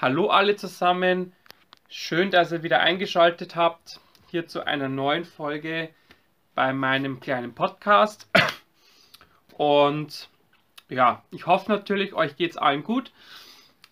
[0.00, 1.32] Hallo alle zusammen.
[1.88, 3.98] Schön, dass ihr wieder eingeschaltet habt
[4.30, 5.88] hier zu einer neuen Folge
[6.54, 8.28] bei meinem kleinen Podcast.
[9.54, 10.28] Und
[10.88, 13.10] ja, ich hoffe natürlich, euch geht es allen gut.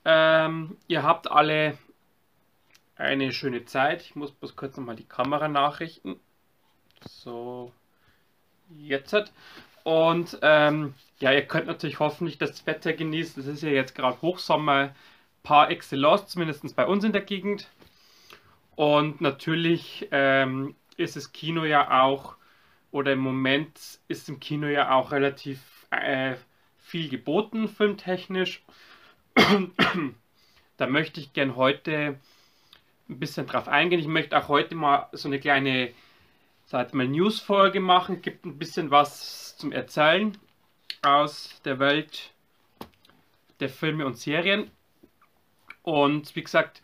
[0.05, 1.77] Ähm, ihr habt alle
[2.95, 4.03] eine schöne Zeit.
[4.03, 6.21] Ich muss bloß kurz nochmal die Kamera nachrichten.
[7.05, 7.73] So,
[8.79, 9.33] jetzt.
[9.83, 13.43] Und ähm, ja, ihr könnt natürlich hoffentlich das Wetter genießen.
[13.43, 14.95] Es ist ja jetzt gerade Hochsommer
[15.47, 17.71] par excellence, zumindest bei uns in der Gegend.
[18.75, 22.35] Und natürlich ähm, ist das Kino ja auch,
[22.91, 25.61] oder im Moment ist im Kino ja auch relativ
[25.93, 26.35] äh,
[26.79, 28.65] viel geboten, filmtechnisch.
[30.77, 32.19] da möchte ich gern heute
[33.09, 34.01] ein bisschen drauf eingehen.
[34.01, 35.93] Ich möchte auch heute mal so eine kleine,
[36.93, 38.21] News-Folge machen.
[38.21, 40.37] Gibt ein bisschen was zum Erzählen
[41.03, 42.33] aus der Welt
[43.61, 44.73] der Filme und Serien.
[45.87, 46.83] Und wie gesagt,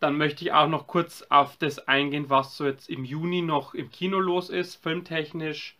[0.00, 3.74] dann möchte ich auch noch kurz auf das eingehen, was so jetzt im Juni noch
[3.74, 5.76] im Kino los ist, filmtechnisch.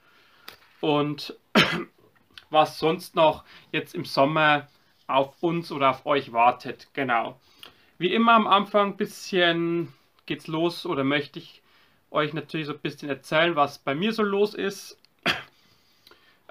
[0.80, 1.36] Und
[2.50, 4.68] was sonst noch jetzt im Sommer
[5.08, 6.86] auf uns oder auf euch wartet.
[6.92, 7.40] Genau.
[7.98, 9.92] Wie immer am Anfang ein bisschen
[10.26, 11.62] geht's los oder möchte ich
[12.12, 14.96] euch natürlich so ein bisschen erzählen, was bei mir so los ist.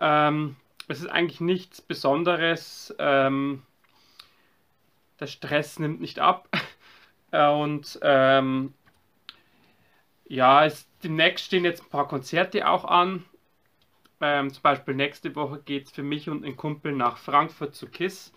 [0.02, 0.58] ähm,
[0.90, 2.94] es ist eigentlich nichts Besonderes.
[3.00, 3.64] Ähm,
[5.20, 6.50] der Stress nimmt nicht ab.
[7.32, 8.74] Äh, und ähm,
[10.28, 13.24] ja, es, demnächst stehen jetzt ein paar Konzerte auch an.
[14.22, 17.88] Ähm, zum Beispiel nächste Woche geht es für mich und einen Kumpel nach Frankfurt zu
[17.88, 18.34] KISS.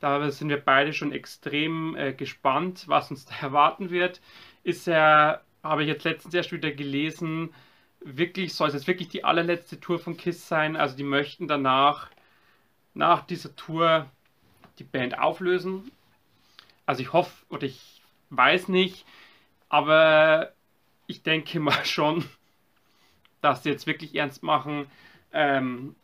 [0.00, 4.20] Da sind wir beide schon extrem äh, gespannt, was uns da erwarten wird.
[4.62, 7.52] Ist ja, habe ich jetzt letztens erst wieder gelesen,
[8.00, 10.76] wirklich, soll es jetzt wirklich die allerletzte Tour von KISS sein.
[10.76, 12.10] Also die möchten danach,
[12.94, 14.10] nach dieser Tour,
[14.78, 15.90] die Band auflösen.
[16.88, 18.00] Also ich hoffe oder ich
[18.30, 19.04] weiß nicht,
[19.68, 20.54] aber
[21.06, 22.24] ich denke mal schon,
[23.42, 24.86] dass sie jetzt wirklich ernst machen.
[25.30, 25.94] Ähm,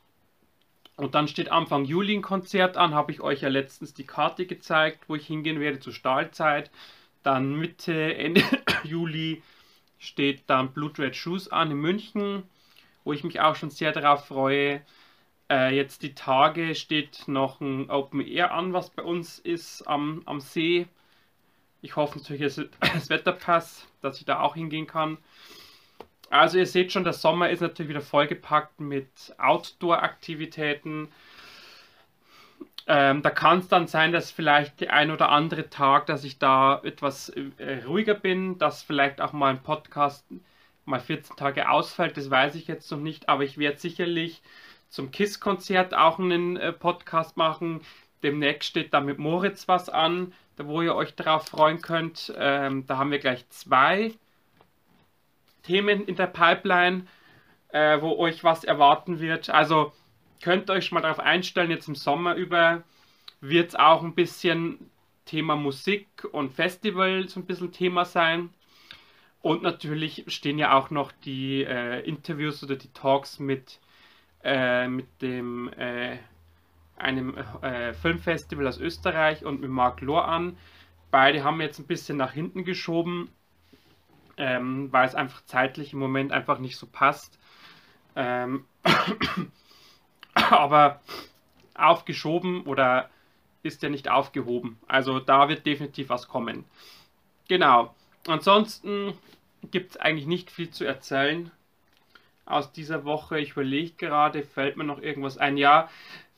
[0.97, 4.45] und dann steht Anfang Juli ein Konzert an, habe ich euch ja letztens die Karte
[4.45, 6.71] gezeigt, wo ich hingehen werde zur Stahlzeit.
[7.22, 8.43] Dann Mitte, Ende
[8.83, 9.43] Juli
[9.99, 12.43] steht dann Blood Red Shoes an in München,
[13.05, 14.83] wo ich mich auch schon sehr darauf freue.
[15.50, 20.22] Äh, jetzt die Tage steht noch ein Open Air an, was bei uns ist am,
[20.25, 20.87] am See.
[21.82, 25.19] Ich hoffe natürlich, es das Wetter passt, dass ich da auch hingehen kann.
[26.31, 31.09] Also ihr seht schon, der Sommer ist natürlich wieder vollgepackt mit Outdoor-Aktivitäten.
[32.87, 36.38] Ähm, da kann es dann sein, dass vielleicht der ein oder andere Tag, dass ich
[36.38, 40.27] da etwas äh, ruhiger bin, dass vielleicht auch mal ein Podcast
[40.84, 44.43] mal 14 Tage ausfällt, das weiß ich jetzt noch nicht, aber ich werde sicherlich
[44.94, 47.81] zum KISS-Konzert auch einen äh, Podcast machen.
[48.22, 52.32] Demnächst steht da mit Moritz was an, wo ihr euch darauf freuen könnt.
[52.38, 54.15] Ähm, da haben wir gleich zwei
[55.65, 57.06] Themen in der Pipeline,
[57.71, 59.50] äh, wo euch was erwarten wird.
[59.50, 59.93] Also
[60.41, 62.84] könnt euch mal darauf einstellen, jetzt im Sommer über
[63.41, 64.93] wird es auch ein bisschen
[65.25, 68.50] Thema Musik und Festival so ein bisschen Thema sein.
[69.43, 73.81] Und natürlich stehen ja auch noch die äh, Interviews oder die Talks mit
[74.44, 76.19] äh, mit dem äh,
[76.97, 80.56] einem äh, Filmfestival aus Österreich und mit Marc Lohr an.
[81.10, 83.31] Beide haben jetzt ein bisschen nach hinten geschoben,
[84.37, 87.38] ähm, weil es einfach zeitlich im Moment einfach nicht so passt.
[88.16, 88.65] Ähm,
[90.34, 91.00] aber
[91.75, 93.10] aufgeschoben oder
[93.62, 94.78] ist ja nicht aufgehoben.
[94.87, 96.65] Also da wird definitiv was kommen.
[97.49, 97.94] Genau.
[98.27, 99.15] Ansonsten
[99.71, 101.50] gibt es eigentlich nicht viel zu erzählen
[102.47, 103.38] aus dieser Woche.
[103.38, 105.56] Ich überlege gerade, fällt mir noch irgendwas ein.
[105.56, 105.88] Ja,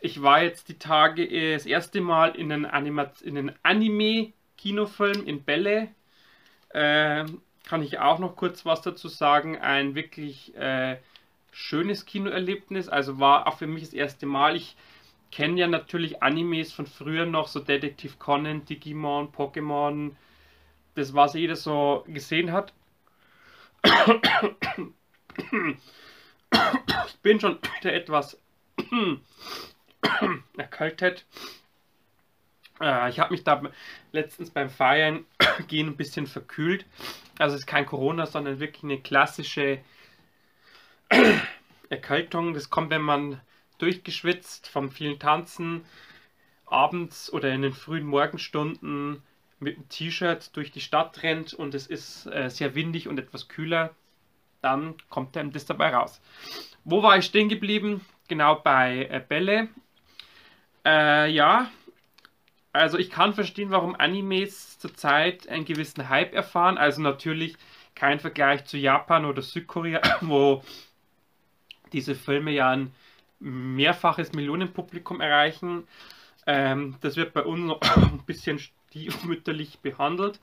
[0.00, 5.88] ich war jetzt die Tage äh, das erste Mal in einen Anime-Kinofilm in Bälle.
[6.70, 7.24] Äh,
[7.64, 9.58] kann ich auch noch kurz was dazu sagen.
[9.58, 10.98] Ein wirklich äh,
[11.52, 12.88] schönes Kinoerlebnis.
[12.88, 14.56] Also war auch für mich das erste Mal.
[14.56, 14.76] Ich
[15.32, 20.12] kenne ja natürlich Animes von früher noch, so Detektiv Conan, Digimon, Pokémon.
[20.94, 22.72] Das, was jeder so gesehen hat.
[27.08, 28.38] Ich bin schon wieder etwas
[30.56, 31.24] erkältet.
[32.80, 33.62] Äh, ich habe mich da
[34.12, 35.24] letztens beim Feiern
[35.68, 36.86] gehen ein bisschen verkühlt.
[37.38, 39.78] Also es ist kein Corona, sondern wirklich eine klassische
[41.88, 42.54] Erkältung.
[42.54, 43.40] Das kommt, wenn man
[43.78, 45.84] durchgeschwitzt vom vielen Tanzen
[46.64, 49.22] abends oder in den frühen Morgenstunden
[49.60, 53.48] mit einem T-Shirt durch die Stadt rennt und es ist äh, sehr windig und etwas
[53.48, 53.94] kühler
[54.66, 56.20] dann kommt einem das dabei raus.
[56.84, 58.02] Wo war ich stehen geblieben?
[58.28, 59.68] Genau bei äh, Bälle.
[60.84, 61.70] Äh, ja,
[62.72, 66.78] Also ich kann verstehen, warum Animes zurzeit einen gewissen Hype erfahren.
[66.78, 67.56] Also natürlich
[67.94, 70.62] kein Vergleich zu Japan oder Südkorea, wo
[71.92, 72.92] diese Filme ja ein
[73.38, 75.86] mehrfaches Millionenpublikum erreichen.
[76.46, 80.40] Ähm, das wird bei uns noch ein bisschen stiefmütterlich behandelt.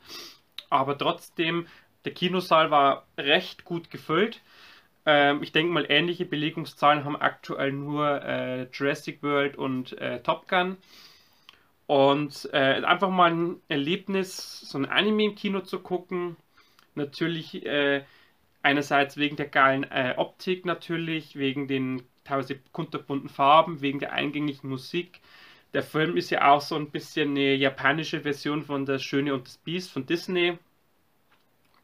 [0.70, 1.68] Aber trotzdem,
[2.06, 4.42] der Kinosaal war recht gut gefüllt.
[5.06, 10.48] Ähm, ich denke mal, ähnliche Belegungszahlen haben aktuell nur äh, Jurassic World und äh, Top
[10.48, 10.78] Gun.
[11.88, 16.38] Und äh, einfach mal ein Erlebnis, so ein Anime im Kino zu gucken.
[16.96, 18.04] Natürlich äh,
[18.62, 24.70] einerseits wegen der geilen äh, Optik, natürlich, wegen den teilweise kunterbunten Farben, wegen der eingängigen
[24.70, 25.20] Musik.
[25.74, 29.48] Der Film ist ja auch so ein bisschen eine japanische Version von Das Schöne und
[29.48, 30.58] das Biest von Disney.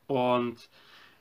[0.09, 0.69] Und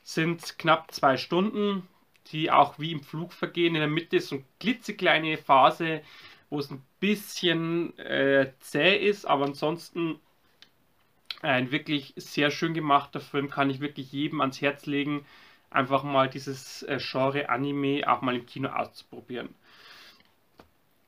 [0.03, 1.87] sind knapp zwei Stunden,
[2.33, 3.75] die auch wie im Flug vergehen.
[3.75, 6.01] In der Mitte ist so eine klitzekleine Phase,
[6.49, 10.19] wo es ein bisschen äh, zäh ist, aber ansonsten
[11.43, 15.27] ein wirklich sehr schön gemachter Film, kann ich wirklich jedem ans Herz legen,
[15.69, 19.55] einfach mal dieses äh, Genre Anime auch mal im Kino auszuprobieren.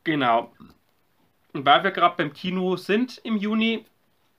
[0.05, 0.55] Genau.
[1.55, 3.87] Und weil wir gerade beim Kino sind im Juni,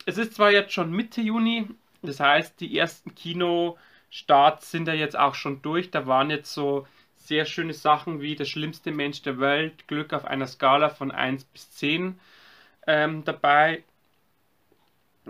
[0.05, 1.67] es ist zwar jetzt schon Mitte Juni,
[2.01, 5.91] das heißt, die ersten Kinostarts sind ja jetzt auch schon durch.
[5.91, 10.25] Da waren jetzt so sehr schöne Sachen wie Der schlimmste Mensch der Welt, Glück auf
[10.25, 12.19] einer Skala von 1 bis 10
[12.87, 13.83] ähm, dabei.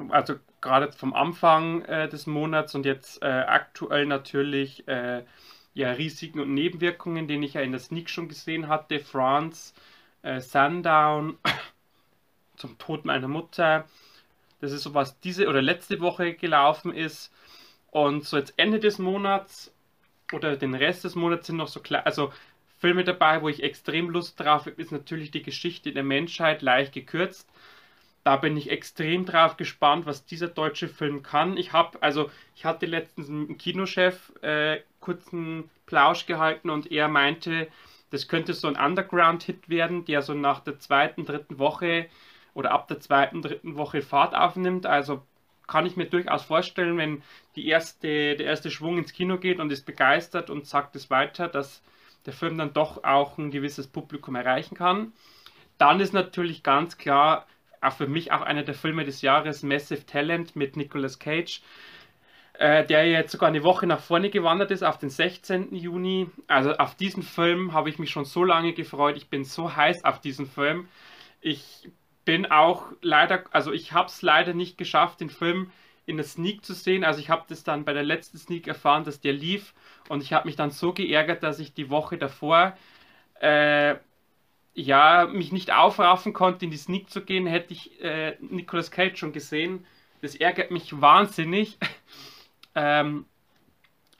[0.09, 5.24] Also gerade vom Anfang äh, des Monats und jetzt äh, aktuell natürlich äh,
[5.74, 9.00] ja, Risiken und Nebenwirkungen, den ich ja in der Sneak schon gesehen hatte.
[9.00, 9.74] France,
[10.21, 11.38] äh, Sundown,
[12.57, 13.85] zum Tod meiner Mutter.
[14.61, 17.31] Das ist so was diese oder letzte Woche gelaufen ist.
[17.91, 19.73] Und so jetzt Ende des Monats
[20.31, 22.31] oder den Rest des Monats sind noch so klar, also
[22.79, 26.93] Filme dabei, wo ich extrem Lust drauf habe, ist natürlich die Geschichte der Menschheit leicht
[26.93, 27.47] gekürzt
[28.23, 31.57] da bin ich extrem drauf gespannt, was dieser deutsche Film kann.
[31.57, 37.07] Ich habe, also ich hatte letztens mit dem Kinochef äh, kurzen Plausch gehalten und er
[37.07, 37.67] meinte,
[38.11, 42.07] das könnte so ein Underground-Hit werden, der so nach der zweiten, dritten Woche
[42.53, 44.86] oder ab der zweiten, dritten Woche Fahrt aufnimmt.
[44.86, 45.25] Also
[45.68, 47.24] kann ich mir durchaus vorstellen, wenn
[47.56, 51.48] die erste, der erste Schwung ins Kino geht und ist begeistert und sagt es weiter,
[51.48, 51.81] dass
[52.25, 55.13] der Film dann doch auch ein gewisses Publikum erreichen kann.
[55.77, 57.48] Dann ist natürlich ganz klar,
[57.81, 61.62] auch für mich auch einer der Filme des Jahres, Massive Talent mit Nicolas Cage,
[62.53, 65.74] äh, der jetzt sogar eine Woche nach vorne gewandert ist, auf den 16.
[65.74, 66.30] Juni.
[66.48, 69.18] Also auf diesen Film habe ich mich schon so lange gefreut.
[69.18, 70.88] Ich bin so heiß auf diesen Film.
[71.39, 71.89] Ich
[72.25, 75.71] bin auch leider, also ich habe es leider nicht geschafft, den Film
[76.06, 77.03] in der Sneak zu sehen.
[77.03, 79.73] Also ich habe das dann bei der letzten Sneak erfahren, dass der lief
[80.09, 82.77] und ich habe mich dann so geärgert, dass ich die Woche davor
[83.39, 83.95] äh,
[84.73, 89.17] ja, mich nicht aufraffen konnte, in die Sneak zu gehen, hätte ich äh, Nicolas Cage
[89.17, 89.85] schon gesehen.
[90.21, 91.77] Das ärgert mich wahnsinnig.
[92.75, 93.25] ähm,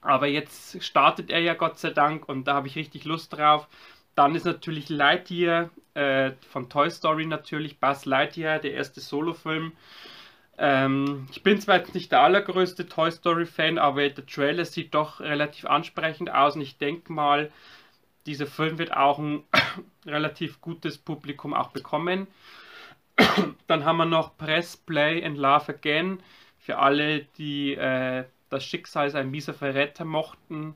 [0.01, 3.68] aber jetzt startet er ja Gott sei Dank und da habe ich richtig Lust drauf.
[4.15, 9.73] Dann ist natürlich Lightyear äh, von Toy Story natürlich, Buzz Lightyear, der erste Solo-Film.
[10.57, 15.19] Ähm, ich bin zwar jetzt nicht der allergrößte Toy Story-Fan, aber der Trailer sieht doch
[15.19, 17.51] relativ ansprechend aus und ich denke mal,
[18.25, 19.44] dieser Film wird auch ein
[20.06, 22.27] relativ gutes Publikum auch bekommen.
[23.68, 26.21] Dann haben wir noch Press, Play and Love Again.
[26.59, 30.75] Für alle, die äh, das Schicksal als ein mieser Verräter mochten,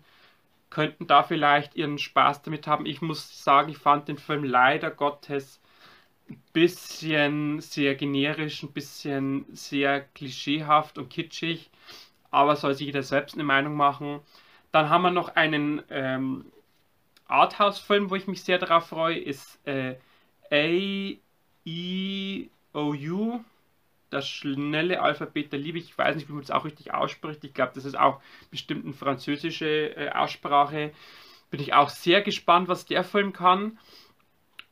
[0.76, 2.86] könnten da vielleicht ihren Spaß damit haben.
[2.86, 5.62] Ich muss sagen, ich fand den Film leider Gottes
[6.30, 11.70] ein bisschen sehr generisch, ein bisschen sehr klischeehaft und kitschig.
[12.30, 14.20] Aber soll sich jeder selbst eine Meinung machen.
[14.74, 16.52] Dann haben wir noch einen ähm,
[17.30, 19.96] Arthouse-Film, wo ich mich sehr darauf freue, ist äh,
[20.52, 21.70] A-E-O-U.
[24.16, 25.78] Das schnelle Alphabet der Liebe.
[25.78, 27.44] Ich weiß nicht, wie man das auch richtig ausspricht.
[27.44, 30.94] Ich glaube, das ist auch bestimmt eine französische äh, Aussprache.
[31.52, 33.78] Bin ich auch sehr gespannt, was der Film kann.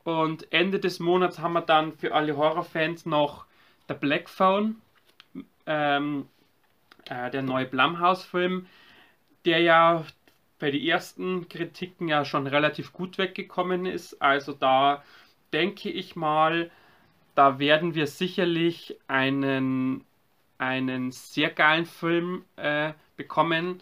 [0.05, 3.43] Und Ende des Monats haben wir dann für alle Horrorfans noch
[3.89, 4.77] The Black Phone,
[5.65, 6.29] ähm,
[7.09, 8.67] äh, der neue Blumhouse-Film,
[9.43, 10.05] der ja
[10.59, 14.21] bei den ersten Kritiken ja schon relativ gut weggekommen ist.
[14.21, 15.03] Also da
[15.51, 16.71] denke ich mal,
[17.35, 20.03] da werden wir sicherlich einen,
[20.57, 23.81] einen sehr geilen Film äh, bekommen.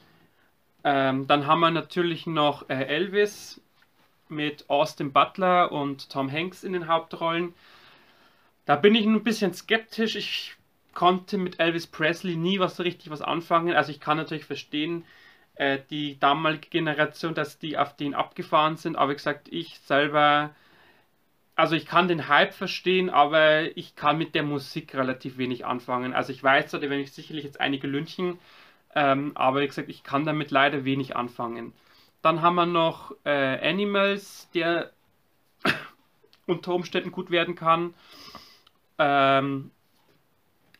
[0.83, 3.61] Ähm, dann haben wir natürlich noch äh, Elvis
[4.29, 7.53] mit Austin Butler und Tom Hanks in den Hauptrollen.
[8.65, 10.15] Da bin ich ein bisschen skeptisch.
[10.15, 10.55] Ich
[10.93, 13.75] konnte mit Elvis Presley nie was so richtig was anfangen.
[13.75, 15.03] Also ich kann natürlich verstehen,
[15.55, 18.95] äh, die damalige Generation, dass die auf den abgefahren sind.
[18.95, 20.55] Aber wie gesagt, ich selber,
[21.61, 26.11] also ich kann den Hype verstehen, aber ich kann mit der Musik relativ wenig anfangen.
[26.11, 28.39] Also ich weiß, da werde ich sicherlich jetzt einige lünchen,
[28.95, 31.71] ähm, aber wie gesagt, ich kann damit leider wenig anfangen.
[32.23, 34.89] Dann haben wir noch äh, Animals, der
[36.47, 37.93] unter Umständen gut werden kann.
[38.97, 39.69] Ähm,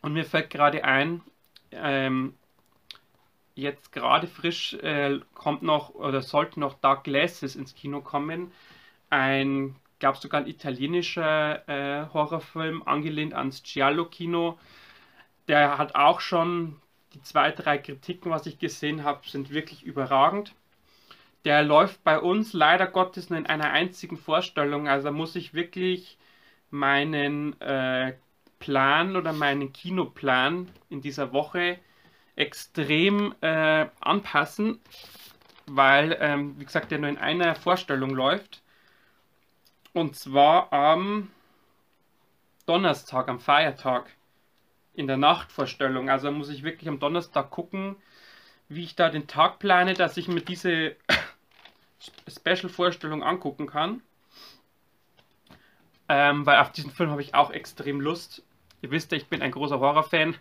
[0.02, 1.22] und mir fällt gerade ein,
[1.74, 2.34] ähm,
[3.54, 8.52] jetzt gerade frisch äh, kommt noch oder sollte noch Dark Glasses ins Kino kommen.
[9.12, 14.60] Ein, gab sogar ein italienischer äh, Horrorfilm, angelehnt ans Giallo-Kino.
[15.48, 16.82] Der hat auch schon
[17.14, 20.54] die zwei, drei Kritiken, was ich gesehen habe, sind wirklich überragend.
[21.46, 24.88] Der läuft bei uns leider Gottes nur in einer einzigen Vorstellung.
[24.88, 26.18] Also muss ich wirklich
[26.70, 28.14] meinen äh,
[28.60, 31.80] Plan oder meinen Kinoplan in dieser Woche
[32.36, 34.80] extrem äh, anpassen,
[35.68, 38.61] weil, ähm, wie gesagt, der nur in einer Vorstellung läuft.
[39.94, 41.30] Und zwar am
[42.66, 44.10] Donnerstag, am Feiertag,
[44.94, 46.10] in der Nachtvorstellung.
[46.10, 47.96] Also muss ich wirklich am Donnerstag gucken,
[48.70, 50.96] wie ich da den Tag plane, dass ich mir diese
[52.28, 54.02] Special-Vorstellung angucken kann.
[56.08, 58.44] Ähm, weil auf diesen Film habe ich auch extrem Lust.
[58.82, 60.36] Ihr wisst ja, ich bin ein großer Horrorfan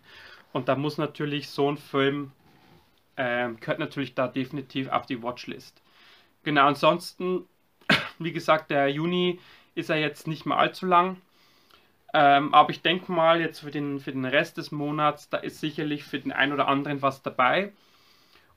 [0.53, 2.33] und da muss natürlich so ein Film,
[3.17, 5.81] ähm, gehört natürlich da definitiv auf die Watchlist.
[6.43, 7.47] Genau, ansonsten,
[8.21, 9.41] wie gesagt, der Juni
[9.75, 11.17] ist ja jetzt nicht mehr allzu lang.
[12.13, 15.61] Ähm, aber ich denke mal, jetzt für den, für den Rest des Monats, da ist
[15.61, 17.73] sicherlich für den einen oder anderen was dabei.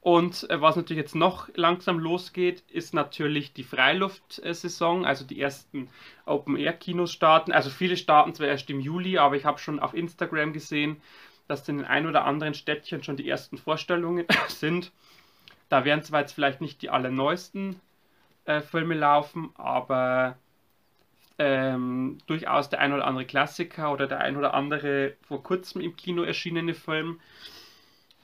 [0.02, 5.90] Und äh, was natürlich jetzt noch langsam losgeht, ist natürlich die Freiluftsaison, also die ersten
[6.26, 7.54] Open-Air-Kinos starten.
[7.54, 11.02] Also viele starten zwar erst im Juli, aber ich habe schon auf Instagram gesehen,
[11.48, 14.92] dass in den ein oder anderen Städtchen schon die ersten Vorstellungen sind.
[15.70, 17.80] Da werden zwar jetzt vielleicht nicht die allerneuesten
[18.46, 20.38] äh, Filme laufen, aber
[21.40, 25.96] ähm, durchaus der ein oder andere Klassiker oder der ein oder andere vor kurzem im
[25.96, 27.20] Kino erschienene Film.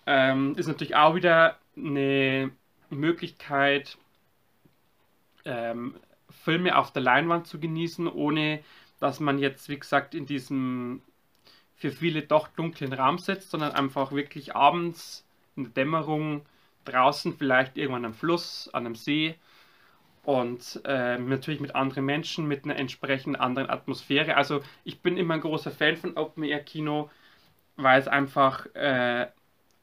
[0.05, 2.51] Ähm, ist natürlich auch wieder eine
[2.89, 3.97] Möglichkeit,
[5.45, 5.95] ähm,
[6.29, 8.59] Filme auf der Leinwand zu genießen, ohne
[8.99, 11.01] dass man jetzt, wie gesagt, in diesem
[11.75, 16.45] für viele doch dunklen Raum sitzt, sondern einfach wirklich abends in der Dämmerung
[16.83, 19.35] draußen, vielleicht irgendwann am Fluss, an einem See
[20.23, 24.35] und äh, natürlich mit anderen Menschen, mit einer entsprechend anderen Atmosphäre.
[24.35, 27.09] Also ich bin immer ein großer Fan von Open Air Kino,
[27.77, 29.27] weil es einfach äh,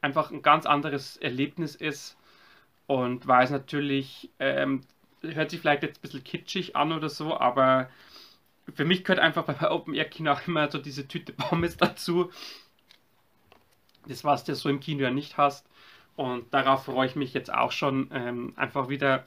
[0.01, 2.17] einfach ein ganz anderes Erlebnis ist
[2.85, 4.81] und weil es natürlich, ähm,
[5.21, 7.89] hört sich vielleicht jetzt ein bisschen kitschig an oder so, aber
[8.73, 12.31] für mich gehört einfach bei Open Air Kino auch immer so diese Tüte Pommes dazu.
[14.07, 15.67] Das, was du so im Kino ja nicht hast.
[16.15, 19.25] Und darauf freue ich mich jetzt auch schon, ähm, einfach wieder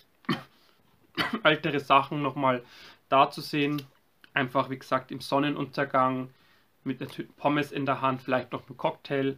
[1.45, 2.63] ältere Sachen nochmal
[3.09, 3.83] da zu sehen.
[4.35, 6.31] Einfach, wie gesagt, im Sonnenuntergang
[6.85, 9.37] mit einer Pommes in der Hand, vielleicht noch ein Cocktail.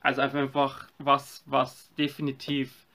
[0.00, 2.86] Also einfach was, was definitiv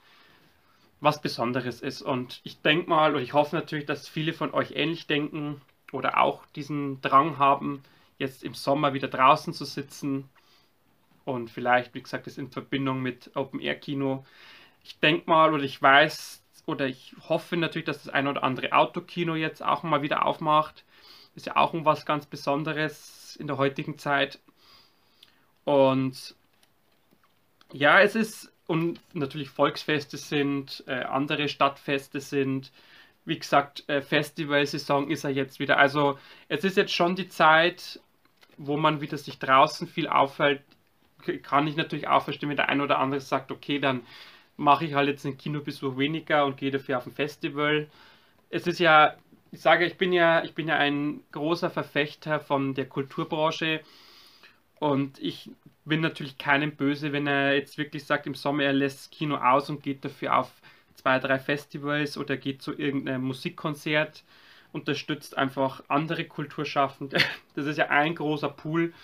[1.00, 2.00] was Besonderes ist.
[2.00, 5.60] Und ich denke mal, und ich hoffe natürlich, dass viele von euch ähnlich denken
[5.90, 7.82] oder auch diesen Drang haben,
[8.18, 10.28] jetzt im Sommer wieder draußen zu sitzen
[11.24, 14.24] und vielleicht, wie gesagt, das in Verbindung mit Open Air Kino.
[14.84, 18.72] Ich denke mal oder ich weiß oder ich hoffe natürlich, dass das ein oder andere
[18.72, 20.84] Autokino jetzt auch mal wieder aufmacht.
[21.34, 24.38] Ist ja auch was ganz Besonderes in der heutigen Zeit.
[25.64, 26.34] Und
[27.72, 32.70] ja, es ist, und natürlich Volksfeste sind, äh, andere Stadtfeste sind,
[33.24, 35.78] wie gesagt, äh, Festivalsaison ist er jetzt wieder.
[35.78, 38.00] Also es ist jetzt schon die Zeit,
[38.56, 40.62] wo man wieder sich draußen viel aufhält.
[41.42, 44.02] Kann ich natürlich auch verstehen, wenn der ein oder andere sagt, okay, dann
[44.56, 47.88] mache ich halt jetzt einen Kinobesuch weniger und gehe dafür auf ein Festival.
[48.50, 49.16] Es ist ja,
[49.50, 53.80] ich sage, ich bin ja, ich bin ja ein großer Verfechter von der Kulturbranche
[54.78, 55.50] und ich
[55.84, 59.36] bin natürlich keinem böse, wenn er jetzt wirklich sagt, im Sommer er lässt das Kino
[59.36, 60.52] aus und geht dafür auf
[60.94, 64.24] zwei, drei Festivals oder geht zu irgendeinem Musikkonzert,
[64.72, 67.18] unterstützt einfach andere Kulturschaffende.
[67.54, 68.94] Das ist ja ein großer Pool,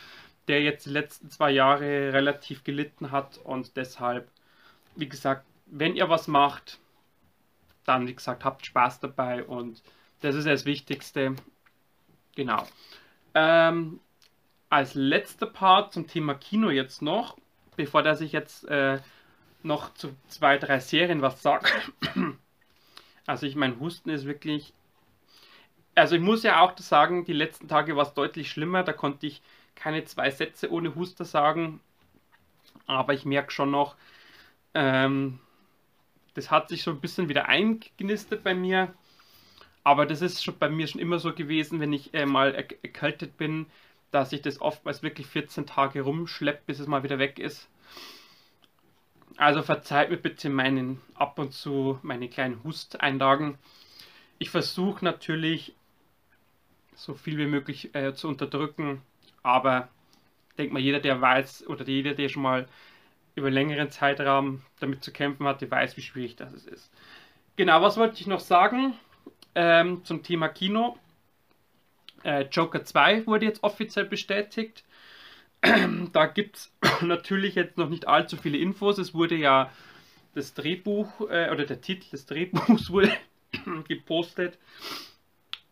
[0.49, 4.31] der jetzt die letzten zwei Jahre relativ gelitten hat und deshalb,
[4.99, 6.79] wie gesagt, wenn ihr was macht,
[7.85, 9.83] dann, wie gesagt, habt Spaß dabei und
[10.21, 11.37] das ist das Wichtigste.
[12.35, 12.67] Genau.
[13.35, 14.01] Ähm,
[14.69, 17.37] als letzter Part zum Thema Kino jetzt noch,
[17.77, 18.99] bevor dass ich jetzt äh,
[19.63, 21.69] noch zu zwei, drei Serien was sage.
[23.27, 24.73] Also ich mein Husten ist wirklich.
[25.95, 28.85] Also ich muss ja auch sagen, die letzten Tage war es deutlich schlimmer.
[28.85, 29.43] Da konnte ich
[29.75, 31.81] keine zwei Sätze ohne Huster sagen.
[32.87, 33.97] Aber ich merke schon noch,
[34.79, 35.41] ähm,
[36.35, 38.95] das hat sich so ein bisschen wieder eingenistet bei mir.
[39.83, 43.37] Aber das ist schon bei mir schon immer so gewesen, wenn ich äh, mal erkältet
[43.37, 43.67] bin,
[44.13, 47.69] dass ich das oftmals wirklich 14 Tage rumschleppe, bis es mal wieder weg ist.
[49.37, 53.59] Also verzeiht mir bitte meinen ab und zu meine kleinen Husteinlagen.
[54.39, 55.75] Ich versuche natürlich
[56.95, 59.03] so viel wie möglich äh, zu unterdrücken,
[59.43, 59.89] aber
[60.57, 62.69] denkt mal, jeder, der weiß oder jeder, der schon mal
[63.39, 66.93] über längeren Zeitraum damit zu kämpfen hatte, weiß, wie schwierig das ist.
[67.57, 68.95] Genau, was wollte ich noch sagen
[69.55, 70.99] ähm, zum Thema Kino?
[72.25, 74.85] Äh, Joker 2 wurde jetzt offiziell bestätigt.
[76.13, 78.99] da gibt es natürlich jetzt noch nicht allzu viele Infos.
[78.99, 79.73] Es wurde ja
[80.35, 83.13] das Drehbuch äh, oder der Titel des Drehbuchs wurde
[83.89, 84.59] gepostet.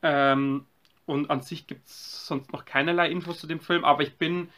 [0.02, 0.66] Ähm,
[1.04, 4.50] und an sich gibt es sonst noch keinerlei Infos zu dem Film, aber ich bin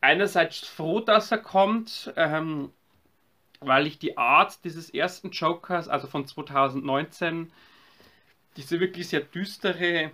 [0.00, 2.72] einerseits froh, dass er kommt, ähm,
[3.60, 7.52] weil ich die Art dieses ersten Jokers, also von 2019,
[8.56, 10.10] diese wirklich sehr düstere,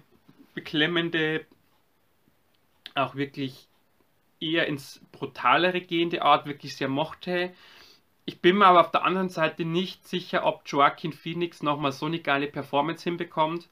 [0.55, 1.47] beklemmende,
[2.95, 3.69] auch wirklich
[4.40, 7.52] eher ins brutalere gehende Art wirklich sehr mochte.
[8.25, 12.07] Ich bin mir aber auf der anderen Seite nicht sicher, ob Joaquin Phoenix nochmal so
[12.07, 13.69] eine geile Performance hinbekommt.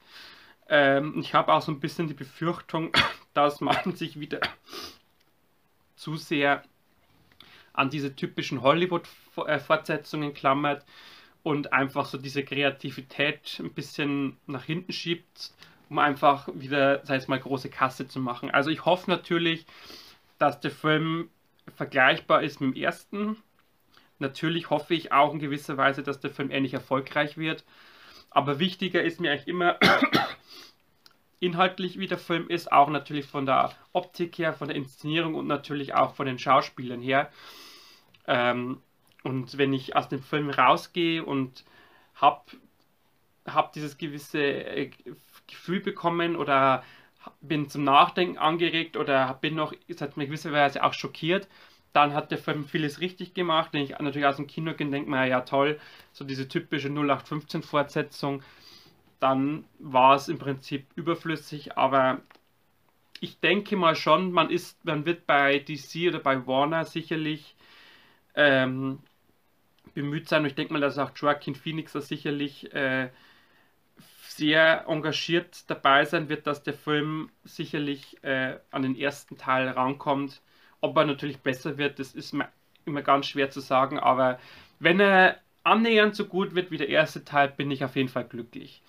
[0.69, 2.91] Ähm, ich habe auch so ein bisschen die Befürchtung,
[3.33, 4.39] dass man sich wieder
[5.95, 6.63] zu sehr
[7.73, 10.85] an diese typischen Hollywood-Fortsetzungen klammert
[11.43, 15.51] und einfach so diese Kreativität ein bisschen nach hinten schiebt,
[15.89, 18.49] um einfach wieder, sei es mal, große Kasse zu machen.
[18.49, 19.65] Also ich hoffe natürlich,
[20.39, 21.29] dass der Film
[21.75, 23.37] vergleichbar ist mit dem ersten.
[24.19, 27.63] Natürlich hoffe ich auch in gewisser Weise, dass der Film ähnlich erfolgreich wird.
[28.29, 29.77] Aber wichtiger ist mir eigentlich immer
[31.39, 35.47] inhaltlich, wie der Film ist, auch natürlich von der Optik her, von der Inszenierung und
[35.47, 37.29] natürlich auch von den Schauspielern her.
[38.27, 38.81] Ähm,
[39.23, 41.63] und wenn ich aus dem Film rausgehe und
[42.15, 42.43] habe
[43.45, 44.91] hab dieses gewisse äh,
[45.47, 46.83] Gefühl bekommen oder
[47.41, 51.47] bin zum Nachdenken angeregt oder bin noch, es hat mir gewisserweise auch schockiert,
[51.93, 53.69] dann hat der Film vieles richtig gemacht.
[53.71, 55.79] Wenn ich natürlich aus dem Kino gehe, denke mir, ja toll,
[56.11, 58.43] so diese typische 0815-Fortsetzung,
[59.19, 62.21] dann war es im Prinzip überflüssig, aber
[63.19, 67.55] ich denke mal schon, man ist, man wird bei DC oder bei Warner sicherlich
[68.35, 68.99] ähm,
[69.93, 70.41] bemüht sein.
[70.41, 73.09] Und ich denke mal, dass auch Joaquin Phoenix da sicherlich äh,
[74.27, 80.41] sehr engagiert dabei sein wird, dass der Film sicherlich äh, an den ersten Teil rankommt.
[80.81, 82.35] Ob er natürlich besser wird, das ist
[82.85, 84.39] immer ganz schwer zu sagen, aber
[84.79, 88.25] wenn er annähernd so gut wird wie der erste Teil, bin ich auf jeden Fall
[88.25, 88.83] glücklich.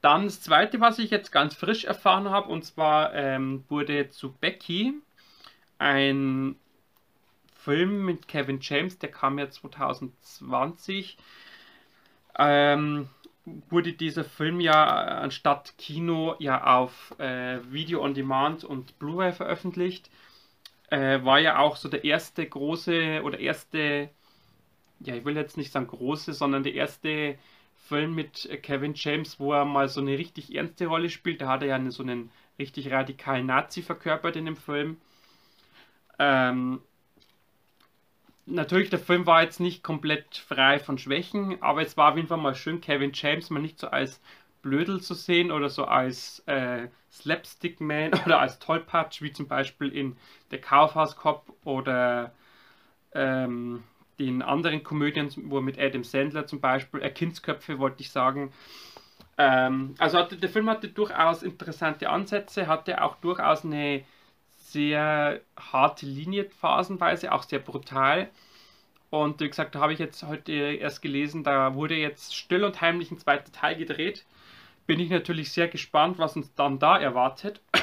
[0.00, 4.32] Dann das zweite, was ich jetzt ganz frisch erfahren habe, und zwar ähm, wurde zu
[4.32, 4.94] Becky
[5.78, 6.56] ein
[7.54, 11.18] Film mit Kevin James, der kam ja 2020.
[12.38, 13.08] Ähm,
[13.68, 20.10] wurde dieser Film ja anstatt Kino ja auf äh, Video on Demand und Blu-ray veröffentlicht.
[20.90, 24.10] Äh, war ja auch so der erste große oder erste,
[25.00, 27.38] ja, ich will jetzt nicht sagen große, sondern der erste
[27.88, 31.40] Film mit Kevin James, wo er mal so eine richtig ernste Rolle spielt.
[31.40, 34.98] Da hat er ja so einen richtig radikalen Nazi verkörpert in dem Film.
[36.18, 36.80] Ähm,
[38.46, 42.28] natürlich, der Film war jetzt nicht komplett frei von Schwächen, aber es war auf jeden
[42.28, 44.20] Fall mal schön, Kevin James mal nicht so als
[44.62, 50.16] Blödel zu sehen oder so als äh, Slapstick-Man oder als Tollpatsch, wie zum Beispiel in
[50.50, 52.34] Der Kaufhaus Cop oder
[53.12, 53.82] ähm,
[54.18, 58.52] den anderen Komödien, wo mit Adam Sandler zum Beispiel, äh, Kindsköpfe wollte ich sagen.
[59.36, 64.04] Ähm, also hatte, der Film hatte durchaus interessante Ansätze, hatte auch durchaus eine
[64.56, 68.28] sehr harte Linie phasenweise, auch sehr brutal.
[69.10, 72.80] Und wie gesagt, da habe ich jetzt heute erst gelesen, da wurde jetzt still und
[72.80, 74.26] heimlich ein zweiter Teil gedreht.
[74.86, 77.60] Bin ich natürlich sehr gespannt, was uns dann da erwartet.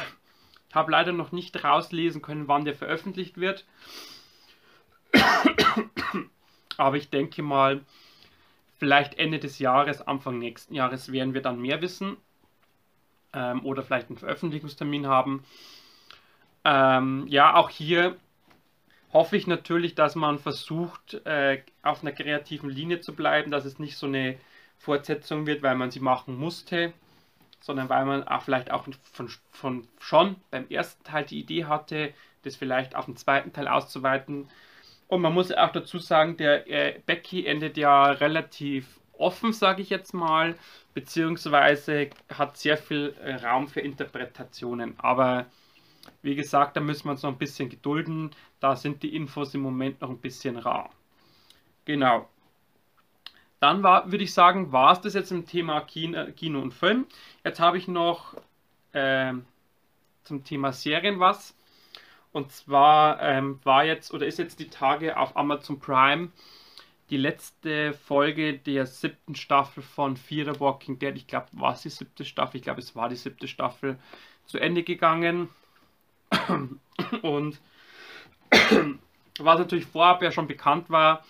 [0.67, 3.63] Ich habe leider noch nicht rauslesen können, wann der veröffentlicht wird.
[6.77, 7.81] Aber ich denke mal,
[8.77, 12.17] vielleicht Ende des Jahres, Anfang nächsten Jahres werden wir dann mehr wissen.
[13.33, 15.43] Ähm, oder vielleicht einen Veröffentlichungstermin haben.
[16.63, 18.17] Ähm, ja, auch hier
[19.13, 23.79] hoffe ich natürlich, dass man versucht, äh, auf einer kreativen Linie zu bleiben, dass es
[23.79, 24.37] nicht so eine
[24.77, 26.91] Fortsetzung wird, weil man sie machen musste,
[27.61, 32.13] sondern weil man auch vielleicht auch von, von schon beim ersten Teil die Idee hatte,
[32.43, 34.49] das vielleicht auf den zweiten Teil auszuweiten.
[35.07, 39.89] Und man muss auch dazu sagen, der äh, Becky endet ja relativ offen, sage ich
[39.89, 40.55] jetzt mal,
[40.93, 44.95] beziehungsweise hat sehr viel äh, Raum für Interpretationen.
[44.99, 45.45] Aber
[46.21, 48.31] wie gesagt, da müssen wir uns noch ein bisschen gedulden.
[48.59, 50.89] Da sind die Infos im Moment noch ein bisschen rar.
[51.85, 52.27] Genau.
[53.59, 57.05] dann war, würde ich sagen, war es das jetzt im Thema Kino, Kino und Film.
[57.43, 58.35] Jetzt habe ich noch
[58.93, 59.33] äh,
[60.23, 61.55] zum Thema Serien was.
[62.35, 66.33] Und zwar ähm, war jetzt oder ist jetzt die Tage auf Amazon Prime
[67.09, 71.15] die letzte Folge der siebten Staffel von Fear the Walking Dead.
[71.15, 72.57] Ich glaube, war es die siebte Staffel?
[72.57, 73.97] Ich glaube, es war die siebte Staffel
[74.47, 75.47] zu Ende gegangen.
[77.21, 77.61] Und
[79.39, 81.23] was natürlich vorab ja schon bekannt war,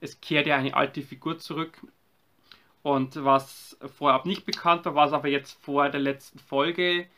[0.00, 1.84] es kehrt ja eine alte Figur zurück.
[2.84, 7.08] Und was vorab nicht bekannt war, was aber jetzt vor der letzten Folge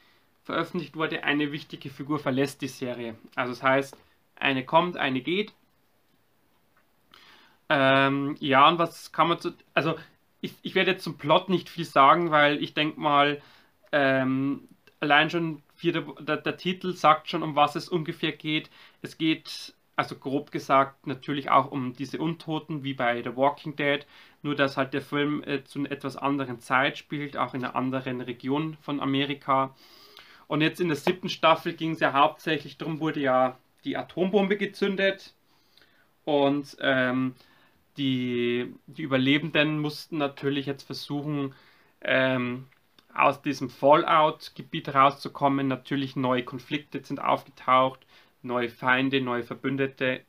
[0.44, 3.16] veröffentlicht wurde, eine wichtige Figur verlässt die Serie.
[3.34, 3.96] Also das heißt,
[4.36, 5.52] eine kommt, eine geht.
[7.68, 9.52] Ähm, ja, und was kann man zu.
[9.72, 9.94] Also,
[10.40, 13.40] ich, ich werde jetzt zum Plot nicht viel sagen, weil ich denke mal,
[13.92, 14.68] ähm,
[15.00, 18.70] allein schon der, der, der, Titel sagt schon, um was es ungefähr geht.
[19.02, 24.06] Es geht, also grob gesagt, natürlich auch um diese Untoten, wie bei The Walking Dead,
[24.42, 27.76] nur dass halt der Film äh, zu einer etwas anderen Zeit spielt, auch in einer
[27.76, 29.74] anderen Region von Amerika.
[30.46, 34.56] Und jetzt in der siebten Staffel ging es ja hauptsächlich darum, wurde ja die Atombombe
[34.56, 35.34] gezündet
[36.24, 37.34] und ähm,
[37.96, 41.54] die, die Überlebenden mussten natürlich jetzt versuchen,
[42.00, 42.66] ähm,
[43.14, 45.68] aus diesem Fallout-Gebiet rauszukommen.
[45.68, 48.00] Natürlich neue Konflikte sind aufgetaucht,
[48.42, 50.22] neue Feinde, neue Verbündete.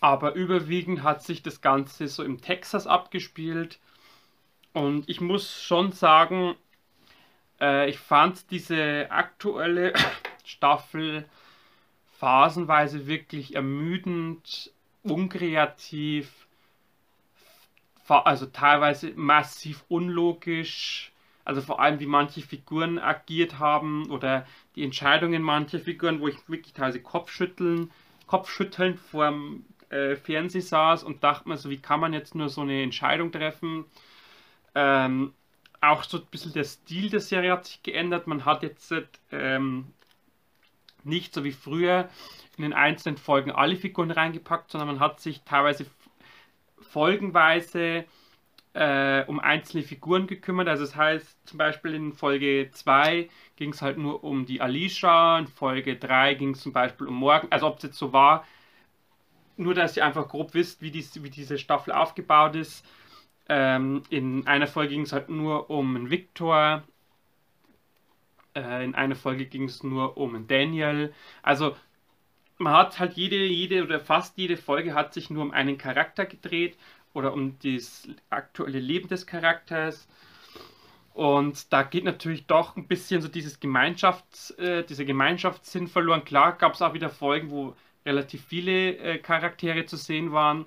[0.00, 3.80] Aber überwiegend hat sich das Ganze so im Texas abgespielt.
[4.72, 6.54] Und ich muss schon sagen,
[7.60, 9.92] äh, ich fand diese aktuelle
[10.44, 11.24] Staffel
[12.18, 16.46] phasenweise wirklich ermüdend, unkreativ,
[18.08, 21.12] also teilweise massiv unlogisch.
[21.44, 26.48] Also vor allem, wie manche Figuren agiert haben oder die Entscheidungen mancher Figuren, wo ich
[26.48, 27.90] wirklich teilweise Kopfschütteln,
[28.26, 32.48] Kopfschüttelnd vor dem äh, Fernseh saß und dachte mir so, wie kann man jetzt nur
[32.48, 33.84] so eine Entscheidung treffen?
[34.74, 35.34] Ähm,
[35.90, 38.26] auch so ein bisschen der Stil der Serie hat sich geändert.
[38.26, 38.92] Man hat jetzt
[39.32, 39.92] ähm,
[41.02, 42.08] nicht so wie früher
[42.56, 45.86] in den einzelnen Folgen alle Figuren reingepackt, sondern man hat sich teilweise
[46.80, 48.04] folgenweise
[48.74, 50.68] äh, um einzelne Figuren gekümmert.
[50.68, 55.38] Also das heißt zum Beispiel in Folge 2 ging es halt nur um die Alicia,
[55.38, 57.50] in Folge 3 ging es zum Beispiel um Morgan.
[57.50, 58.44] Also ob es jetzt so war,
[59.56, 62.84] nur dass ihr einfach grob wisst, wie, die, wie diese Staffel aufgebaut ist.
[63.48, 66.84] Ähm, in einer Folge ging es halt nur um einen Victor.
[68.54, 71.12] Äh, in einer Folge ging es nur um einen Daniel.
[71.42, 71.76] Also
[72.58, 76.24] man hat halt jede, jede oder fast jede Folge hat sich nur um einen Charakter
[76.24, 76.76] gedreht
[77.12, 80.08] oder um das aktuelle Leben des Charakters.
[81.14, 86.24] Und da geht natürlich doch ein bisschen so dieses Gemeinschafts, äh, dieser Gemeinschaftssinn verloren.
[86.24, 90.66] Klar gab es auch wieder Folgen, wo relativ viele äh, Charaktere zu sehen waren.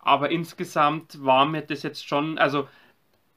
[0.00, 2.68] Aber insgesamt war mir das jetzt schon, also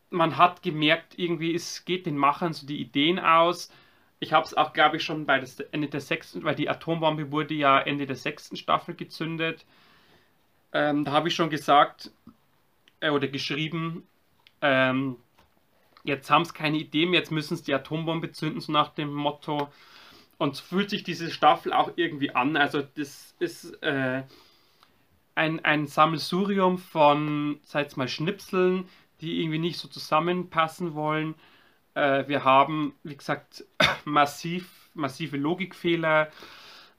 [0.10, 3.69] man hat gemerkt, irgendwie es geht den Machern so die Ideen aus
[4.23, 7.32] ich habe es auch, glaube ich, schon bei das Ende der sechsten, weil die Atombombe
[7.32, 9.65] wurde ja Ende der sechsten Staffel gezündet.
[10.71, 12.10] Ähm, da habe ich schon gesagt
[13.02, 14.08] äh, oder geschrieben,
[14.62, 15.17] ähm,
[16.06, 19.13] jetzt haben es keine Idee mehr, jetzt müssen es die Atombombe zünden, so nach dem
[19.13, 19.69] Motto.
[20.38, 22.56] Und fühlt sich diese Staffel auch irgendwie an.
[22.56, 24.23] Also das ist äh,
[25.36, 28.88] ein, ein Sammelsurium von, sag mal, Schnipseln,
[29.22, 31.36] die irgendwie nicht so zusammenpassen wollen.
[31.96, 33.65] Äh, wir haben, wie gesagt,
[34.06, 36.30] massiv, massive Logikfehler,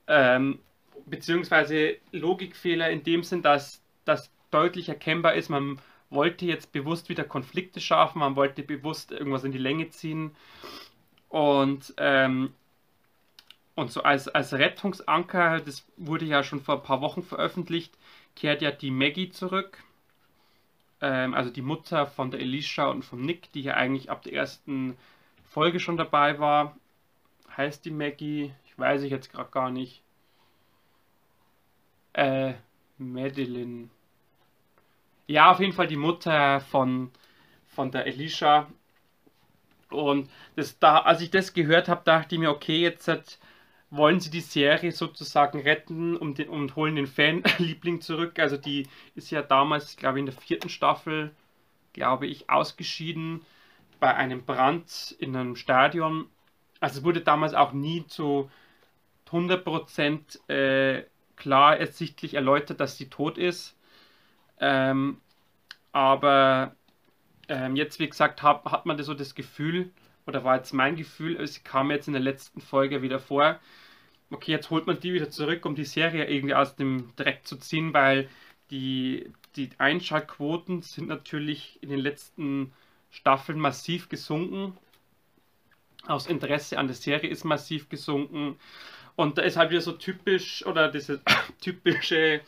[0.06, 0.58] ähm,
[1.06, 7.24] beziehungsweise Logikfehler in dem Sinn, dass das deutlich erkennbar ist, man wollte jetzt bewusst wieder
[7.24, 10.36] Konflikte schaffen, man wollte bewusst irgendwas in die Länge ziehen
[11.28, 12.54] und ähm,
[13.76, 17.92] und so als, als Rettungsanker, das wurde ja schon vor ein paar Wochen veröffentlicht,
[18.34, 19.84] kehrt ja die Maggie zurück
[21.04, 24.32] ähm, also die Mutter von der Elisha und von Nick, die ja eigentlich ab der
[24.32, 24.96] ersten
[25.44, 26.78] Folge schon dabei war.
[27.56, 28.54] Heißt die Maggie?
[28.64, 30.02] Ich weiß ich jetzt gerade gar nicht.
[32.14, 32.54] Äh,
[32.96, 33.90] Madeline.
[35.26, 37.10] Ja, auf jeden Fall die Mutter von,
[37.66, 38.66] von der Elisha.
[39.90, 43.38] Und das da, als ich das gehört habe, dachte ich mir, okay, jetzt hat
[43.96, 48.38] wollen sie die Serie sozusagen retten um den, und holen den Fanliebling zurück.
[48.38, 51.30] Also die ist ja damals, glaube ich, in der vierten Staffel,
[51.92, 53.42] glaube ich, ausgeschieden
[54.00, 56.26] bei einem Brand in einem Stadion.
[56.80, 58.50] Also es wurde damals auch nie zu
[59.30, 61.04] 100% äh,
[61.36, 63.76] klar ersichtlich erläutert, dass sie tot ist.
[64.60, 65.20] Ähm,
[65.92, 66.74] aber
[67.48, 69.90] ähm, jetzt, wie gesagt, hat, hat man so das Gefühl,
[70.26, 73.58] oder war jetzt mein Gefühl, es kam jetzt in der letzten Folge wieder vor,
[74.34, 77.56] okay, jetzt holt man die wieder zurück, um die Serie irgendwie aus dem Dreck zu
[77.56, 78.28] ziehen, weil
[78.70, 82.72] die, die Einschaltquoten sind natürlich in den letzten
[83.10, 84.76] Staffeln massiv gesunken.
[86.06, 88.58] Aus Interesse an der Serie ist massiv gesunken.
[89.16, 91.20] Und da ist halt wieder so typisch, oder diese
[91.60, 92.40] typische,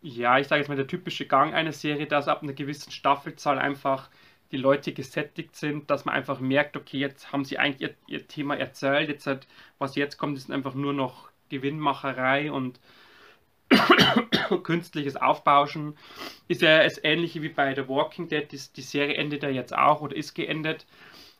[0.00, 3.58] ja, ich sage jetzt mal der typische Gang einer Serie, dass ab einer gewissen Staffelzahl
[3.58, 4.08] einfach
[4.50, 8.26] die Leute gesättigt sind, dass man einfach merkt, okay, jetzt haben sie eigentlich ihr, ihr
[8.26, 9.46] Thema erzählt, jetzt halt,
[9.78, 12.80] was jetzt kommt, ist einfach nur noch Gewinnmacherei und
[14.62, 15.96] künstliches Aufbauschen.
[16.48, 19.76] Ist ja das ähnliche wie bei The Walking Dead, die, die Serie endet ja jetzt
[19.76, 20.86] auch oder ist geendet,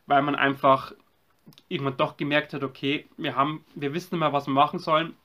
[0.06, 0.92] weil man einfach
[1.68, 5.16] irgendwann doch gemerkt hat, okay, wir haben, wir wissen mehr, was wir machen sollen.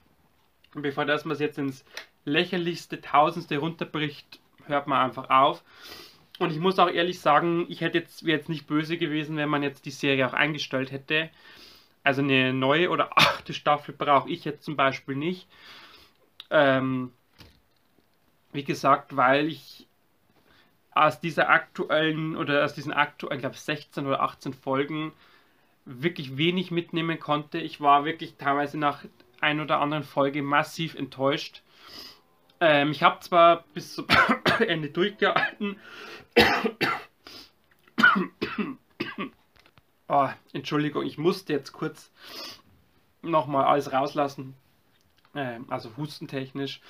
[0.74, 1.84] Und bevor das man es jetzt ins
[2.24, 5.62] lächerlichste, tausendste runterbricht, hört man einfach auf.
[6.38, 9.48] Und ich muss auch ehrlich sagen, ich hätte jetzt, wäre jetzt nicht böse gewesen, wenn
[9.48, 11.30] man jetzt die Serie auch eingestellt hätte.
[12.02, 15.48] Also eine neue oder achte Staffel brauche ich jetzt zum Beispiel nicht.
[16.50, 17.12] Ähm,
[18.52, 19.86] wie gesagt, weil ich
[20.92, 25.12] aus dieser aktuellen oder aus diesen aktuellen, ich glaube 16 oder 18 Folgen
[25.84, 27.58] wirklich wenig mitnehmen konnte.
[27.58, 29.04] Ich war wirklich teilweise nach
[29.40, 31.62] ein oder anderen Folge massiv enttäuscht.
[32.64, 34.06] Ähm, ich habe zwar bis zum
[34.60, 35.78] Ende durchgehalten.
[40.08, 42.10] oh, Entschuldigung, ich musste jetzt kurz
[43.22, 44.54] nochmal alles rauslassen.
[45.34, 46.80] Ähm, also hustentechnisch.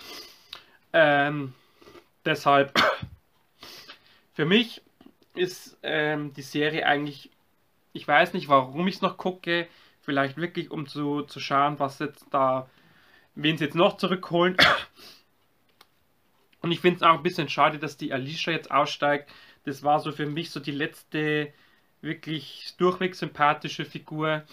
[0.92, 1.54] Ähm,
[2.24, 2.78] deshalb,
[4.34, 4.80] für mich
[5.34, 7.30] ist ähm, die Serie eigentlich
[7.94, 9.68] ich weiß nicht, warum ich es noch gucke.
[10.02, 12.68] Vielleicht wirklich, um zu, zu schauen, was jetzt da,
[13.34, 14.56] wen sie jetzt noch zurückholen.
[16.64, 19.30] Und ich finde es auch ein bisschen schade, dass die Alicia jetzt aussteigt.
[19.64, 21.52] Das war so für mich so die letzte
[22.00, 24.44] wirklich durchweg sympathische Figur.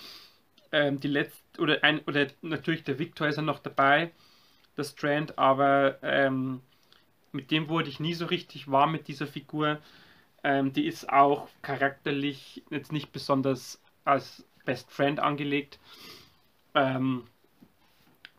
[0.74, 4.12] Ähm, die letzte, oder, ein, oder natürlich der Victor ist ja noch dabei,
[4.76, 6.60] der Strand, aber ähm,
[7.32, 9.80] mit dem wurde ich nie so richtig warm mit dieser Figur.
[10.44, 15.80] Ähm, die ist auch charakterlich jetzt nicht besonders als Best Friend angelegt.
[16.76, 17.24] Ähm,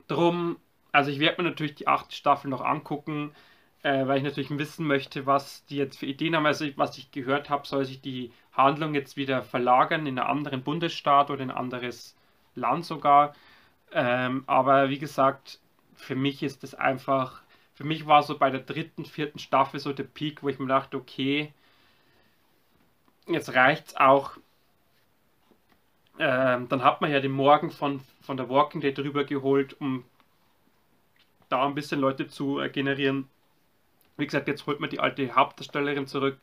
[0.08, 0.58] drum,
[0.92, 3.34] also ich werde mir natürlich die achte Staffel noch angucken,
[3.82, 6.46] äh, weil ich natürlich wissen möchte, was die jetzt für Ideen haben.
[6.46, 10.62] Also was ich gehört habe, soll sich die Handlung jetzt wieder verlagern in einen anderen
[10.62, 12.16] Bundesstaat oder in ein anderes
[12.54, 13.34] Land sogar.
[13.92, 15.60] Ähm, aber wie gesagt,
[15.96, 17.42] für mich ist das einfach,
[17.74, 20.68] für mich war so bei der dritten, vierten Staffel so der Peak, wo ich mir
[20.68, 21.52] dachte, okay,
[23.26, 24.36] jetzt reicht es auch.
[26.18, 30.04] Ähm, dann hat man ja den Morgen von, von der Walking Dead drüber geholt, um
[31.48, 33.28] da ein bisschen Leute zu äh, generieren.
[34.22, 36.40] Wie gesagt, jetzt holt man die alte Hauptdarstellerin zurück.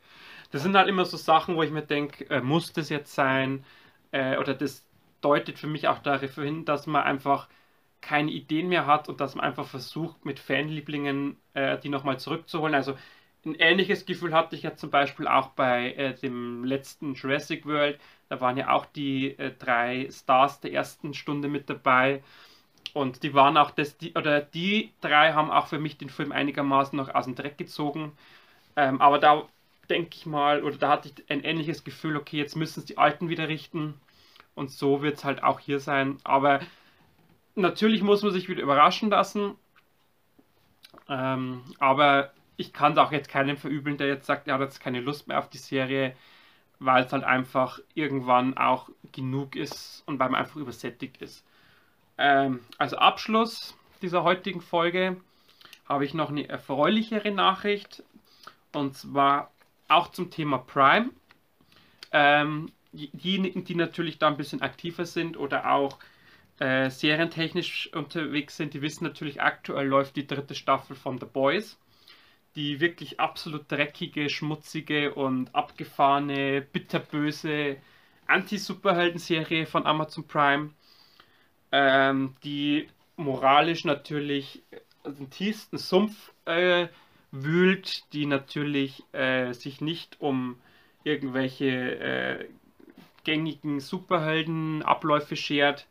[0.52, 3.66] Das sind halt immer so Sachen, wo ich mir denke, äh, muss das jetzt sein?
[4.12, 4.86] Äh, oder das
[5.22, 7.50] deutet für mich auch darauf hin, dass man einfach
[8.02, 12.76] keine Ideen mehr hat und dass man einfach versucht, mit Fanlieblingen äh, die nochmal zurückzuholen.
[12.76, 12.96] Also
[13.46, 18.00] ein ähnliches Gefühl hatte ich ja zum Beispiel auch bei äh, dem letzten Jurassic World.
[18.30, 22.24] Da waren ja auch die äh, drei Stars der ersten Stunde mit dabei.
[22.94, 26.32] Und die waren auch das, die, oder die drei haben auch für mich den Film
[26.32, 28.14] einigermaßen noch aus dem Dreck gezogen.
[28.76, 29.48] Ähm, aber da
[29.90, 32.98] denke ich mal, oder da hatte ich ein ähnliches Gefühl, okay, jetzt müssen es die
[32.98, 34.00] Alten wieder richten.
[34.56, 36.18] Und so wird es halt auch hier sein.
[36.24, 36.60] Aber
[37.56, 39.56] natürlich muss man sich wieder überraschen lassen.
[41.08, 44.82] Ähm, aber ich kann es auch jetzt keinem verübeln, der jetzt sagt, er hat jetzt
[44.82, 46.16] keine Lust mehr auf die Serie,
[46.80, 51.46] weil es halt einfach irgendwann auch genug ist und weil man einfach übersättigt ist.
[52.20, 55.18] Ähm, als Abschluss dieser heutigen Folge
[55.86, 58.04] habe ich noch eine erfreulichere Nachricht
[58.74, 59.52] und zwar
[59.88, 61.10] auch zum Thema Prime.
[62.12, 65.98] Ähm, diejenigen, die natürlich da ein bisschen aktiver sind oder auch
[66.60, 71.78] äh, serientechnisch unterwegs sind, die wissen natürlich, aktuell läuft die dritte Staffel von The Boys
[72.56, 77.78] die wirklich absolut dreckige, schmutzige und abgefahrene, bitterböse
[78.28, 80.72] Anti-Superhelden-Serie von Amazon Prime,
[81.72, 84.64] ähm, die moralisch natürlich
[85.06, 86.88] den tiefsten Sumpf äh,
[87.32, 90.58] wühlt, die natürlich äh, sich nicht um
[91.04, 92.46] irgendwelche äh,
[93.24, 95.88] gängigen Superhelden-Abläufe schert,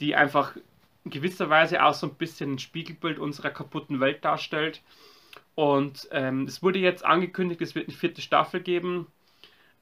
[0.00, 0.56] die einfach
[1.04, 4.82] in gewisser Weise auch so ein bisschen ein Spiegelbild unserer kaputten Welt darstellt.
[5.54, 9.06] Und ähm, es wurde jetzt angekündigt, es wird eine vierte Staffel geben.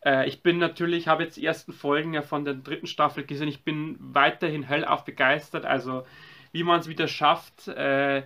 [0.06, 3.48] Äh, ich bin natürlich, habe jetzt die ersten Folgen ja von der dritten Staffel gesehen.
[3.48, 5.66] Ich bin weiterhin hellauf begeistert.
[5.66, 6.06] Also
[6.52, 8.24] wie man es wieder schafft, äh,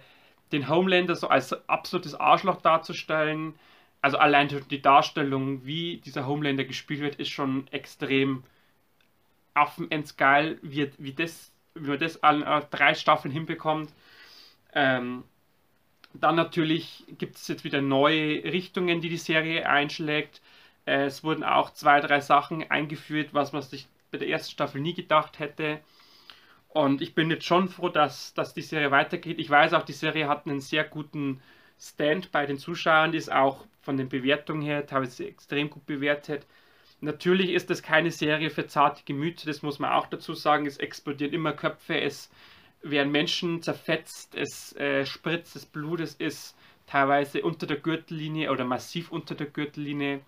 [0.52, 3.54] den Homelander so als absolutes Arschloch darzustellen.
[4.02, 8.44] Also allein die Darstellung, wie dieser Homelander gespielt wird, ist schon extrem
[9.54, 13.92] affenends geil, wie, wie, das, wie man das an drei Staffeln hinbekommt.
[14.74, 15.24] Ähm,
[16.14, 20.42] Dann natürlich gibt es jetzt wieder neue Richtungen, die die Serie einschlägt.
[20.84, 24.94] Es wurden auch zwei, drei Sachen eingeführt, was man sich bei der ersten Staffel nie
[24.94, 25.80] gedacht hätte.
[26.68, 29.38] Und ich bin jetzt schon froh, dass, dass die Serie weitergeht.
[29.38, 31.40] Ich weiß auch, die Serie hat einen sehr guten
[31.78, 36.46] Stand bei den Zuschauern, die ist auch von den Bewertungen her teilweise extrem gut bewertet.
[37.00, 40.66] Natürlich ist das keine Serie für zarte Gemüter, das muss man auch dazu sagen.
[40.66, 42.30] Es explodieren immer Köpfe, es
[42.82, 48.64] werden Menschen zerfetzt, es äh, spritzt das Blut, es ist teilweise unter der Gürtellinie oder
[48.64, 50.20] massiv unter der Gürtellinie.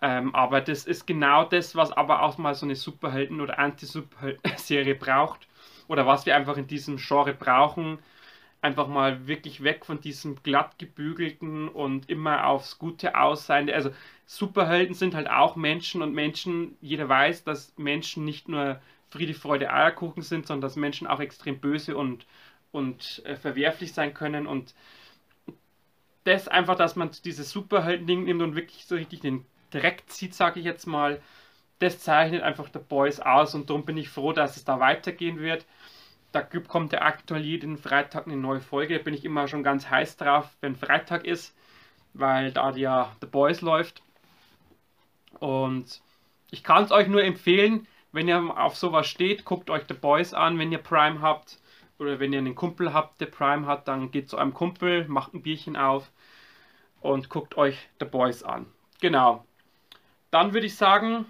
[0.00, 4.94] Ähm, aber das ist genau das, was aber auch mal so eine Superhelden- oder Anti-Superhelden-Serie
[4.94, 5.48] braucht.
[5.88, 7.98] Oder was wir einfach in diesem Genre brauchen.
[8.62, 13.74] Einfach mal wirklich weg von diesem glatt gebügelten und immer aufs Gute aussehende.
[13.74, 13.90] Also
[14.26, 18.80] Superhelden sind halt auch Menschen und Menschen, jeder weiß, dass Menschen nicht nur
[19.10, 22.26] Friede, Freude, Eierkuchen sind, sondern dass Menschen auch extrem böse und,
[22.72, 24.46] und äh, verwerflich sein können.
[24.46, 24.74] Und
[26.24, 30.60] das einfach, dass man dieses Superhelden-Ding nimmt und wirklich so richtig den Dreck zieht, sage
[30.60, 31.20] ich jetzt mal,
[31.78, 35.38] das zeichnet einfach der Boys aus und darum bin ich froh, dass es da weitergehen
[35.38, 35.64] wird.
[36.32, 38.98] Da kommt ja aktuell jeden Freitag eine neue Folge.
[38.98, 41.56] Da bin ich immer schon ganz heiß drauf, wenn Freitag ist,
[42.12, 44.02] weil da ja The Boys läuft.
[45.38, 46.02] Und
[46.50, 50.34] ich kann es euch nur empfehlen, wenn ihr auf sowas steht, guckt euch The Boys
[50.34, 51.58] an, wenn ihr Prime habt.
[51.98, 55.34] Oder wenn ihr einen Kumpel habt, der Prime hat, dann geht zu eurem Kumpel, macht
[55.34, 56.10] ein Bierchen auf
[57.00, 58.66] und guckt euch The Boys an.
[59.00, 59.44] Genau.
[60.30, 61.26] Dann würde ich sagen,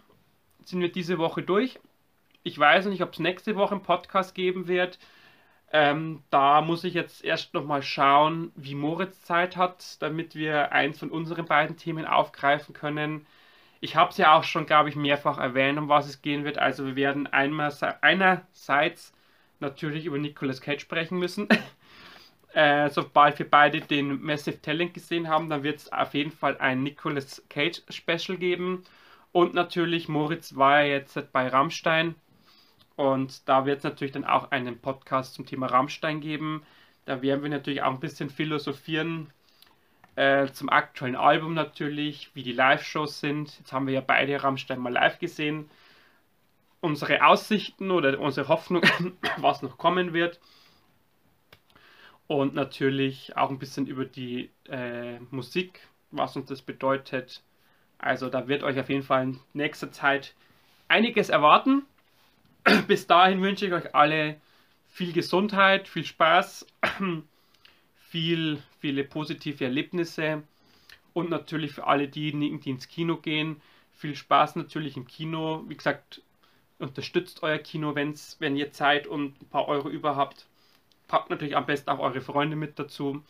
[0.64, 1.78] sind wir diese Woche durch.
[2.42, 4.98] Ich weiß nicht, ob es nächste Woche einen Podcast geben wird.
[5.70, 10.98] Ähm, da muss ich jetzt erst nochmal schauen, wie Moritz Zeit hat, damit wir eins
[10.98, 13.26] von unseren beiden Themen aufgreifen können.
[13.80, 16.58] Ich habe es ja auch schon, glaube ich, mehrfach erwähnt, um was es gehen wird.
[16.58, 19.12] Also wir werden einmal einerseits
[19.60, 21.48] natürlich über Nicolas Cage sprechen müssen.
[22.54, 26.56] äh, sobald wir beide den Massive Talent gesehen haben, dann wird es auf jeden Fall
[26.58, 28.84] ein Nicolas Cage Special geben.
[29.32, 32.14] Und natürlich, Moritz war ja jetzt bei Rammstein.
[32.96, 36.64] Und da wird es natürlich dann auch einen Podcast zum Thema Rammstein geben.
[37.04, 39.32] Da werden wir natürlich auch ein bisschen philosophieren,
[40.16, 43.56] äh, zum aktuellen Album natürlich, wie die Live-Shows sind.
[43.56, 45.70] Jetzt haben wir ja beide Rammstein mal live gesehen.
[46.80, 48.82] Unsere Aussichten oder unsere Hoffnung,
[49.36, 50.40] was noch kommen wird.
[52.28, 57.42] Und natürlich auch ein bisschen über die äh, Musik, was uns das bedeutet.
[57.98, 60.34] Also da wird euch auf jeden Fall in nächster Zeit
[60.86, 61.84] einiges erwarten.
[62.86, 64.40] Bis dahin wünsche ich euch alle
[64.88, 66.66] viel Gesundheit, viel Spaß
[68.08, 70.42] viel, viele positive Erlebnisse
[71.12, 73.60] und natürlich für alle diejenigen, die ins Kino gehen,
[73.92, 75.64] viel Spaß natürlich im Kino.
[75.68, 76.22] Wie gesagt,
[76.78, 80.46] unterstützt euer Kino, wenn's, wenn ihr Zeit und ein paar Euro über habt
[81.08, 83.24] packt natürlich am besten auch eure Freunde mit dazu.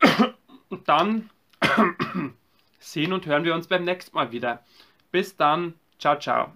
[0.70, 1.30] Und dann
[2.78, 4.64] sehen und hören wir uns beim nächsten Mal wieder.
[5.10, 6.52] Bis dann, ciao, ciao.